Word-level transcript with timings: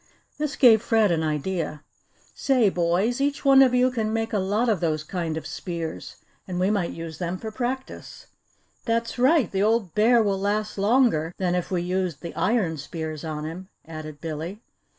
This 0.39 0.55
gave 0.55 0.81
Fred 0.81 1.11
an 1.11 1.21
idea. 1.21 1.83
"Say, 2.33 2.69
boys, 2.71 3.21
each 3.21 3.45
one 3.45 3.61
of 3.61 3.75
you 3.75 3.91
can 3.91 4.11
make 4.11 4.33
a 4.33 4.39
lot 4.39 4.67
of 4.67 4.79
those 4.79 5.03
kind 5.03 5.37
of 5.37 5.45
spears 5.45 6.15
and 6.47 6.59
we 6.59 6.71
might 6.71 6.89
use 6.89 7.19
them 7.19 7.37
for 7.37 7.51
practice." 7.51 8.25
"That's 8.85 9.19
right! 9.19 9.51
The 9.51 9.61
old 9.61 9.93
bear 9.93 10.23
will 10.23 10.39
last 10.39 10.79
longer 10.79 11.35
than 11.37 11.53
if 11.53 11.69
we 11.69 11.83
used 11.83 12.23
the 12.23 12.33
iron 12.33 12.77
spears 12.79 13.23
on 13.23 13.45
him," 13.45 13.69
added 13.85 14.19
Billy. 14.19 14.63